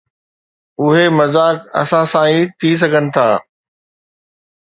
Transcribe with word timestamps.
اهي 0.83 1.03
مذاق 1.17 1.57
اسان 1.81 2.05
سان 2.13 2.25
ئي 2.31 2.39
ٿي 2.59 2.69
سگهن 2.81 3.05
ٿا. 3.15 3.27